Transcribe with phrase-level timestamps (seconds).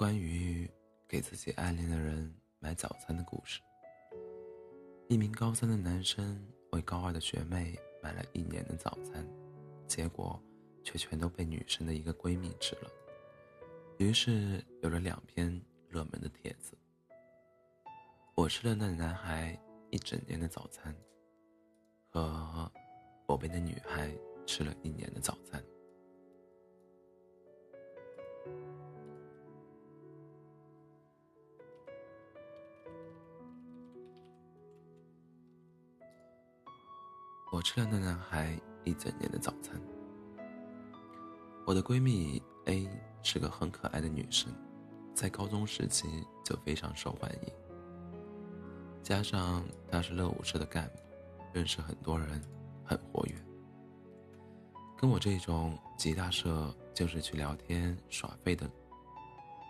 [0.00, 0.66] 关于
[1.06, 3.60] 给自己暗恋的人买早餐的故事。
[5.08, 6.42] 一名高三的男生
[6.72, 9.22] 为高二的学妹买了一年的早餐，
[9.86, 10.42] 结果
[10.82, 12.90] 却全都被女生的一个闺蜜吃了。
[13.98, 16.72] 于是有了两篇热门的帖子：
[18.34, 19.54] 我吃了那男孩
[19.90, 20.96] 一整年的早餐，
[22.08, 22.72] 和
[23.26, 24.10] 我被那女孩
[24.46, 25.62] 吃了一年的早餐。
[37.60, 39.78] 我吃了那男孩一整年的早餐。
[41.66, 42.88] 我的闺蜜 A
[43.22, 44.50] 是个很可爱的女生，
[45.14, 47.52] 在高中时期就非常受欢迎。
[49.02, 51.02] 加上她是乐舞社的干部，
[51.52, 52.40] 认识很多人，
[52.82, 53.34] 很活跃。
[54.96, 58.66] 跟我这种吉他社就是去聊天耍废的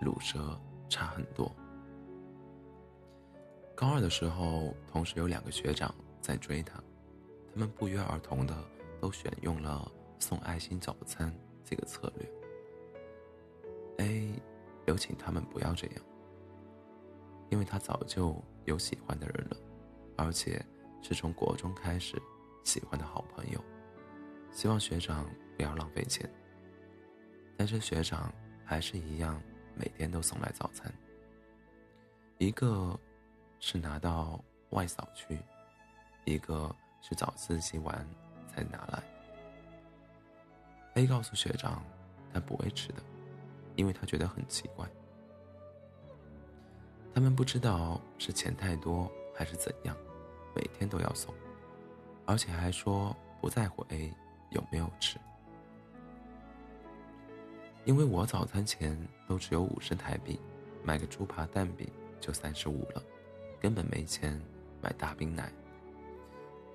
[0.00, 1.54] 鲁蛇差很多。
[3.74, 6.82] 高二的时候，同时有两个学长在追她。
[7.54, 8.52] 他们不约而同的
[9.00, 9.88] 都选用了
[10.18, 11.32] 送爱心早餐
[11.64, 12.28] 这个策略。
[13.98, 14.42] A
[14.86, 15.96] 有请他们不要这样，
[17.50, 19.56] 因为他早就有喜欢的人了，
[20.16, 20.60] 而且
[21.00, 22.20] 是从国中开始
[22.64, 23.64] 喜欢的好朋友，
[24.50, 25.24] 希望学长
[25.56, 26.28] 不要浪费钱。
[27.56, 29.40] 但是学长还是一样
[29.76, 30.92] 每天都送来早餐，
[32.38, 32.98] 一个
[33.60, 35.38] 是拿到外扫区，
[36.24, 36.74] 一个。
[37.06, 37.94] 是早自习完
[38.48, 39.02] 才拿来。
[40.94, 41.82] A 告诉学长，
[42.32, 43.02] 他不会吃的，
[43.76, 44.88] 因为他觉得很奇怪。
[47.12, 49.94] 他们不知道是钱太多还是怎样，
[50.56, 51.34] 每天都要送，
[52.24, 54.10] 而且还说不在乎 A
[54.48, 55.18] 有没有吃，
[57.84, 58.96] 因为我早餐钱
[59.28, 60.40] 都只有五十台币，
[60.82, 61.86] 买个猪扒蛋饼
[62.18, 63.02] 就三十五了，
[63.60, 64.40] 根本没钱
[64.80, 65.52] 买大冰奶。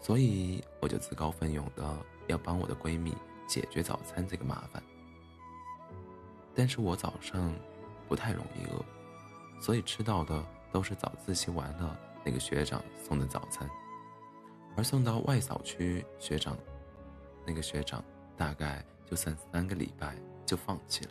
[0.00, 1.96] 所以我就自告奋勇的
[2.26, 3.14] 要帮我的闺蜜
[3.46, 4.82] 解决早餐这个麻烦。
[6.54, 7.54] 但是我早上
[8.08, 8.84] 不太容易饿，
[9.60, 13.68] 所以吃到的都是早自习完了那个学长送的早餐，
[14.76, 16.56] 而送到外扫区学长，
[17.46, 18.02] 那个学长
[18.36, 21.10] 大概就算三个礼拜就放弃了。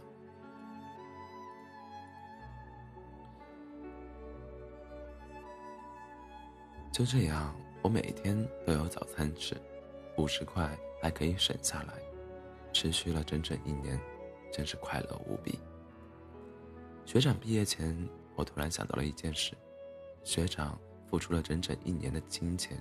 [6.91, 7.55] 就这样。
[7.81, 9.55] 我每天都有早餐吃，
[10.17, 11.93] 五十块还可以省下来，
[12.73, 13.97] 持续了整整一年，
[14.51, 15.57] 真是快乐无比。
[17.05, 17.97] 学长毕业前，
[18.35, 19.53] 我突然想到了一件事：
[20.25, 20.77] 学长
[21.09, 22.77] 付出了整整一年的金钱、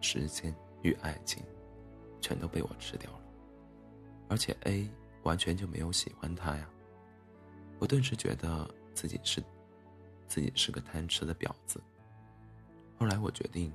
[0.00, 1.42] 时间与爱情，
[2.20, 3.20] 全都被我吃掉了，
[4.28, 4.88] 而且 A
[5.24, 6.70] 完全就没有喜欢他呀！
[7.80, 9.42] 我顿时觉得自己是，
[10.28, 11.80] 自己是个贪吃的婊子。
[12.96, 13.72] 后来我决定。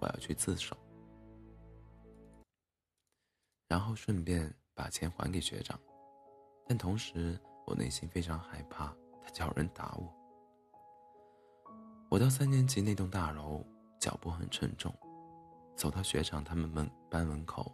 [0.00, 0.74] 我要去自首，
[3.68, 5.78] 然后顺便把钱还给学长，
[6.66, 10.10] 但同时我内心非常害怕他叫人打我。
[12.08, 13.64] 我到三年级那栋大楼，
[14.00, 14.92] 脚步很沉重，
[15.76, 17.70] 走到学长他们门班门口，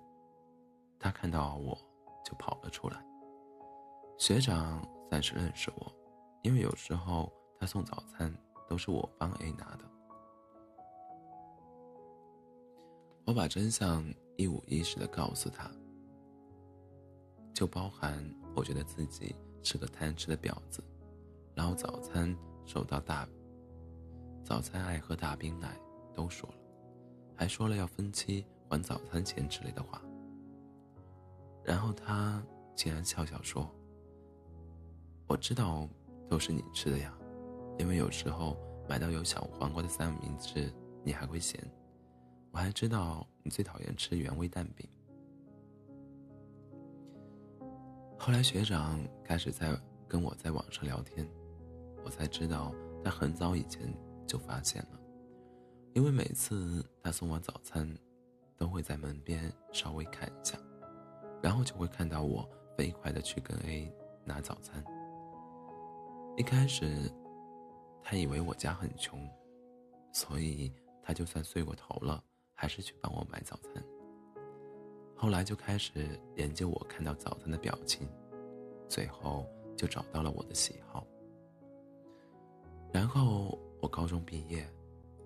[0.98, 1.78] 他看到我
[2.24, 3.02] 就跑了出来。
[4.18, 5.92] 学长算是认识我，
[6.42, 8.34] 因为有时候他送早餐
[8.68, 9.95] 都是我帮 A 拿的。
[13.26, 14.04] 我把真相
[14.36, 15.68] 一五一十的告诉他，
[17.52, 20.80] 就包含我觉得自己是个贪吃的婊子，
[21.52, 22.32] 然后早餐
[22.64, 23.28] 受到大，
[24.44, 25.76] 早餐爱喝大冰奶
[26.14, 26.56] 都说了，
[27.34, 30.00] 还说了要分期还早餐钱之类的话。
[31.64, 32.40] 然后他
[32.76, 33.68] 竟然笑笑说
[35.26, 35.88] ：“我知道
[36.28, 37.12] 都是你吃的呀，
[37.76, 38.56] 因为有时候
[38.88, 40.72] 买到有小黄瓜的三明治，
[41.02, 41.60] 你还会嫌。”
[42.56, 44.88] 我还知道你最讨厌吃原味蛋饼。
[48.18, 49.78] 后来学长开始在
[50.08, 51.28] 跟我在网上聊天，
[52.02, 52.74] 我才知道
[53.04, 53.94] 他很早以前
[54.26, 54.98] 就发现了，
[55.92, 57.86] 因为每次他送完早餐，
[58.56, 60.58] 都会在门边稍微看一下，
[61.42, 63.94] 然后就会看到我飞快的去跟 A
[64.24, 64.82] 拿早餐。
[66.38, 67.12] 一开始，
[68.02, 69.20] 他以为我家很穷，
[70.10, 72.24] 所以他就算睡过头了。
[72.56, 73.84] 还是去帮我买早餐。
[75.14, 78.08] 后来就开始研究我看到早餐的表情，
[78.88, 81.06] 最后就找到了我的喜好。
[82.92, 84.66] 然后我高中毕业，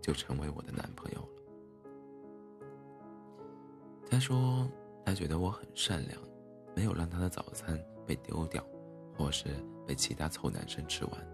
[0.02, 1.28] 就成为我的男朋友了。
[4.10, 4.68] 他说
[5.04, 6.20] 他觉得我很善良，
[6.74, 8.64] 没有让他的早餐被丢掉，
[9.16, 9.48] 或是
[9.86, 11.28] 被其他臭男生吃完，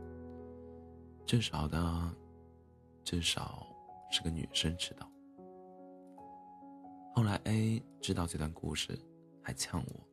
[1.25, 2.14] 至少的，
[3.02, 3.66] 至少
[4.10, 5.10] 是个女生吃到。
[7.16, 8.94] 后来 A 知道这段故事，
[9.42, 10.06] 还呛我：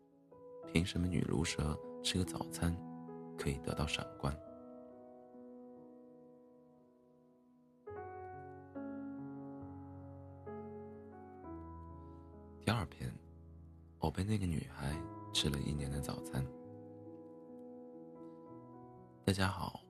[0.71, 2.73] 凭什么女卢蛇吃个早餐
[3.37, 4.33] 可以得到赏关？
[12.61, 13.13] 第二篇，
[13.99, 14.97] 我被那个女孩
[15.33, 16.41] 吃了一年的早餐。
[19.25, 19.81] 大家好，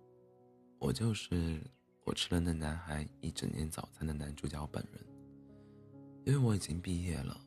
[0.79, 1.61] 我就是
[2.05, 5.12] 我吃了那男孩一整年早餐的男主角本人。
[6.25, 7.39] 因为我已经毕业了，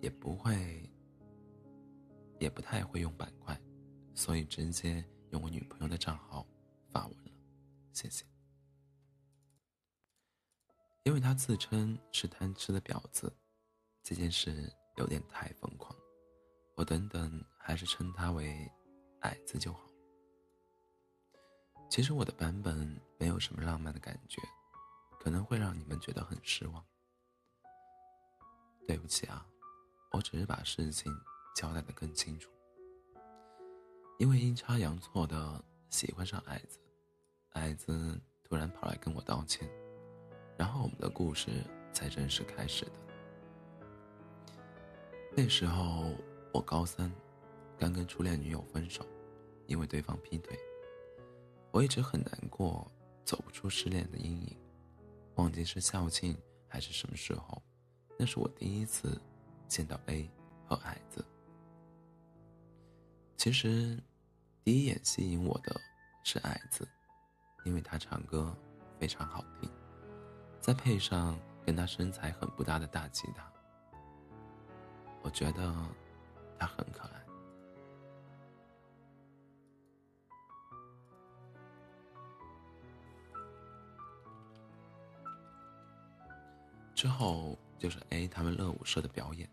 [0.00, 0.90] 也不会，
[2.38, 3.60] 也不太会用板块，
[4.14, 6.46] 所以直接用我女朋友的账号
[6.90, 7.30] 发文了，
[7.92, 8.24] 谢谢。
[11.04, 13.32] 因为他自称是贪吃的婊子。
[14.02, 15.94] 这件事有点太疯狂，
[16.74, 18.70] 我等等还是称他为
[19.20, 19.80] 矮子就好。
[21.90, 24.40] 其实我的版本没有什么浪漫的感觉，
[25.20, 26.84] 可能会让你们觉得很失望。
[28.86, 29.44] 对不起啊，
[30.12, 31.12] 我只是把事情
[31.54, 32.50] 交代的更清楚。
[34.18, 36.78] 因为阴差阳错的喜欢上矮子，
[37.52, 39.68] 矮子突然跑来跟我道歉，
[40.56, 41.50] 然后我们的故事
[41.92, 42.92] 才正式开始的。
[45.36, 46.14] 那时候
[46.52, 47.12] 我高三，
[47.76, 49.04] 刚跟初恋女友分手，
[49.66, 50.58] 因为对方劈腿。
[51.72, 52.90] 我一直很难过，
[53.22, 54.56] 走不出失恋的阴影。
[55.34, 56.34] 忘记是校庆
[56.66, 57.62] 还是什么时候，
[58.18, 59.20] 那是我第一次
[59.68, 60.30] 见到 A
[60.66, 61.24] 和矮子。
[63.36, 64.02] 其实，
[64.64, 65.78] 第一眼吸引我的
[66.24, 66.88] 是矮子，
[67.64, 68.56] 因为他唱歌
[68.98, 69.70] 非常好听，
[70.60, 73.52] 再配上跟他身材很不搭的大吉他。
[75.22, 75.74] 我觉得
[76.58, 77.22] 他很可爱。
[86.94, 89.48] 之后就是 A 他们乐舞社的表演，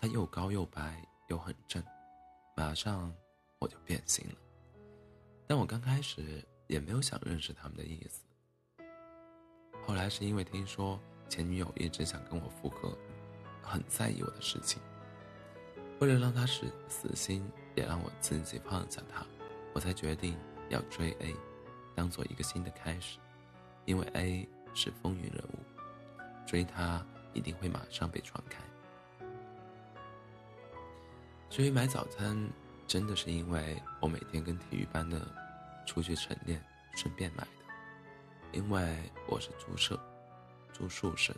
[0.00, 1.82] 他又高又白又很正，
[2.56, 3.12] 马上
[3.58, 4.34] 我就变心了。
[5.46, 8.24] 但我刚开始也没有想认识他们的意思。
[9.86, 12.96] 后来是因为听说前女友一直想跟我复合。
[13.62, 14.82] 很在意我的事情，
[16.00, 19.24] 为了让他死死心，也让我自己放下他，
[19.72, 20.36] 我才决定
[20.70, 21.36] 要追 A，
[21.94, 23.20] 当做一个新的开始。
[23.84, 25.58] 因为 A 是风云人物，
[26.44, 28.58] 追他一定会马上被传开。
[31.48, 32.48] 至于买早餐，
[32.86, 35.20] 真的是因为我每天跟体育班的
[35.84, 36.62] 出去晨练，
[36.94, 37.50] 顺便买的。
[38.52, 38.98] 因为
[39.28, 39.98] 我是住舍，
[40.72, 41.34] 住宿舍。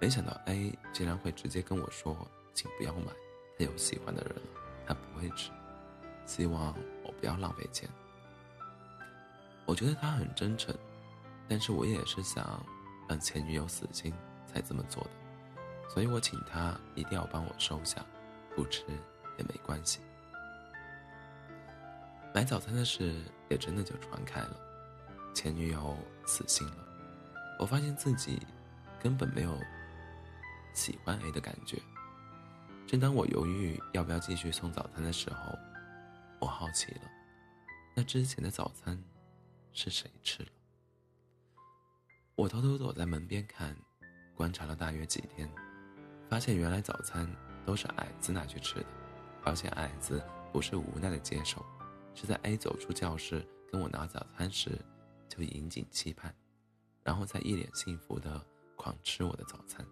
[0.00, 2.16] 没想到 A 竟然会直接跟我说
[2.54, 3.12] ：“请不要买，
[3.58, 4.42] 他有喜欢的人了，
[4.86, 5.50] 他不会吃。
[6.24, 7.88] 希望我不要浪费钱。”
[9.66, 10.74] 我觉得他很真诚，
[11.48, 12.64] 但是我也是想
[13.08, 14.12] 让前女友死心
[14.52, 15.10] 才这么做的，
[15.88, 18.04] 所以我请他一定要帮我收下，
[18.54, 18.84] 不吃
[19.38, 20.00] 也没关系。
[22.34, 24.56] 买早餐的事也真的就传开了，
[25.34, 26.86] 前女友死心了，
[27.58, 28.40] 我发现自己
[29.00, 29.58] 根本没有。
[30.72, 31.82] 喜欢 A 的感觉。
[32.86, 35.58] 正当我犹豫要不要继续送早餐的时候，
[36.38, 37.00] 我好奇了，
[37.96, 39.02] 那之前的早餐
[39.72, 40.48] 是谁吃了？
[42.36, 43.76] 我偷偷躲在门边看，
[44.40, 45.46] 观察了大约几天，
[46.30, 47.30] 发现原来早餐
[47.66, 48.86] 都是矮子拿去吃的，
[49.44, 51.62] 而且矮子不是无奈的接受，
[52.14, 54.80] 是在 A 走出教室跟我拿早餐时
[55.28, 56.34] 就引颈期盼，
[57.02, 58.42] 然后再一脸幸福的
[58.76, 59.86] 狂吃我的早餐。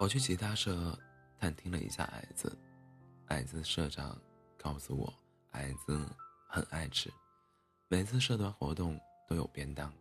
[0.00, 0.98] 我去吉他社
[1.38, 2.58] 探听了一下矮子，
[3.26, 4.20] 矮子社长
[4.58, 5.14] 告诉我，
[5.52, 6.04] 矮子
[6.48, 7.08] 很爱吃，
[7.86, 9.94] 每次社团活动都有便当，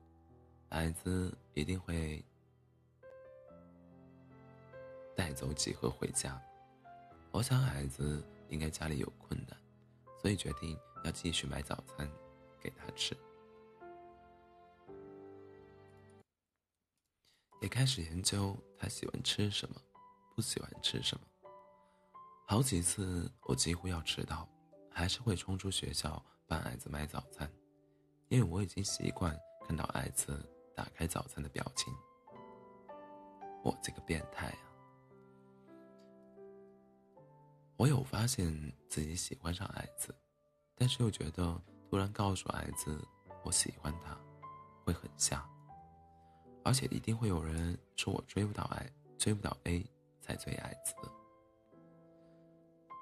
[0.75, 2.21] 矮子一定会
[5.15, 6.41] 带走几盒回家。
[7.31, 9.57] 我想矮子应该家里有困难，
[10.21, 12.11] 所以决定要继续买早餐
[12.59, 13.15] 给他吃。
[17.61, 19.81] 也开始研究他喜欢吃什么，
[20.35, 21.25] 不喜欢吃什么。
[22.45, 24.45] 好几次我几乎要迟到，
[24.91, 27.49] 还是会冲出学校帮矮子买早餐，
[28.27, 29.33] 因为我已经习惯
[29.65, 31.93] 看到矮子打开早餐的表情。
[33.63, 34.61] 我这个变态啊！
[37.77, 38.45] 我有发现
[38.87, 40.13] 自己喜欢上矮子，
[40.75, 42.95] 但是又觉得突然告诉矮子
[43.43, 44.15] 我喜欢他，
[44.83, 45.43] 会很瞎。
[46.63, 49.85] 而且一定会有人说我追不到矮，追不到 A
[50.19, 50.93] 才追矮子。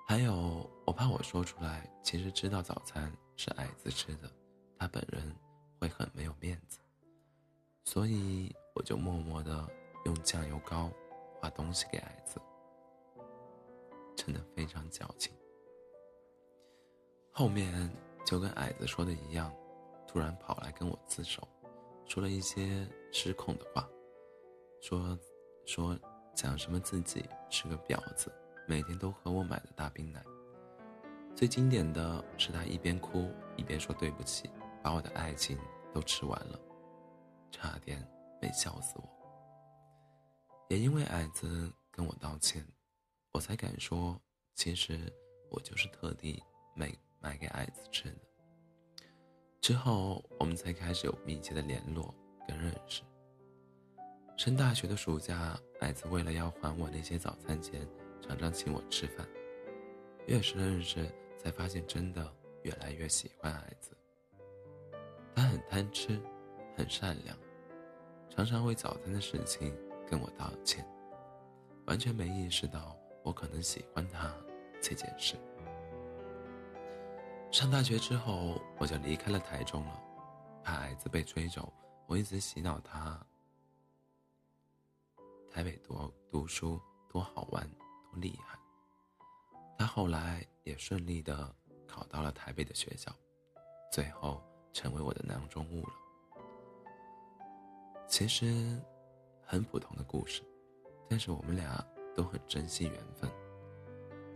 [0.06, 4.30] 还有，我怕我说出来，其实知道早餐是矮子吃的，
[4.78, 5.34] 他本人
[5.80, 6.80] 会很没有面子，
[7.84, 9.68] 所以我就默默的
[10.06, 10.90] 用酱油膏
[11.40, 12.40] 画东西给矮子，
[14.16, 15.34] 真的非常矫情。
[17.32, 17.90] 后面
[18.26, 19.54] 就跟矮子说的一样，
[20.08, 21.48] 突然跑来跟我自首，
[22.06, 23.88] 说了一些失控的话，
[24.82, 25.18] 说
[25.66, 25.98] 说
[26.34, 28.32] 讲什么自己是个婊子，
[28.68, 30.24] 每天都喝我买的大冰奶。
[31.36, 34.50] 最经典的是他一边哭一边说对不起，
[34.82, 35.58] 把我的爱情
[35.92, 36.60] 都吃完了，
[37.54, 38.06] 差点
[38.42, 39.10] 没笑死我。
[40.70, 42.68] 也因为矮子跟我道歉，
[43.32, 44.20] 我才敢说，
[44.56, 45.00] 其实
[45.50, 46.42] 我就是特地
[46.76, 48.20] 买买给矮子吃的。
[49.62, 52.14] 之后我们才开始有密切的联络
[52.48, 53.04] 跟认识。
[54.36, 57.88] 升大学的暑假，矮子为了要还我那些早餐钱，
[58.20, 59.26] 常常请我吃饭。
[60.28, 61.08] 越是认识。
[61.44, 63.92] 才发现，真的越来越喜欢矮子。
[65.36, 66.18] 他很贪吃，
[66.76, 67.38] 很善良，
[68.30, 69.76] 常常为早餐的事情
[70.10, 70.86] 跟我道歉，
[71.86, 74.34] 完全没意识到我可能喜欢他
[74.82, 75.36] 这件事。
[77.52, 80.02] 上大学之后，我就离开了台中了，
[80.64, 81.72] 怕矮子被追走，
[82.08, 83.20] 我一直洗脑他，
[85.52, 87.70] 台北多读书多好玩
[88.12, 88.58] 多厉害。
[89.78, 90.46] 他后来。
[90.66, 91.54] 也顺利的
[91.86, 93.14] 考到了台北的学校，
[93.92, 95.94] 最后成为我的囊中物了。
[98.16, 98.80] 其实，
[99.44, 100.44] 很普通的故事，
[101.10, 101.84] 但是我们俩
[102.16, 103.28] 都很珍惜缘分，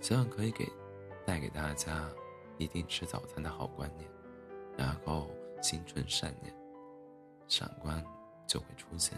[0.02, 0.68] 希望可以给
[1.28, 2.10] 带给大家
[2.58, 4.10] 一定吃早餐的好观念，
[4.76, 5.30] 然后
[5.62, 6.52] 心存善念，
[7.48, 8.04] 闪光
[8.48, 9.16] 就会出现。